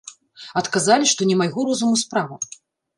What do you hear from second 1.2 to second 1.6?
не